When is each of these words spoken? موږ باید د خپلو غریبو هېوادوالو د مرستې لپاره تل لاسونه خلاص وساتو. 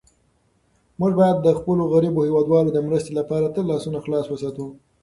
موږ 0.99 1.11
باید 1.19 1.37
د 1.41 1.47
خپلو 1.59 1.83
غریبو 1.93 2.25
هېوادوالو 2.27 2.69
د 2.73 2.77
مرستې 2.87 3.11
لپاره 3.19 3.51
تل 3.55 3.63
لاسونه 3.71 3.97
خلاص 4.05 4.25
وساتو. 4.29 4.67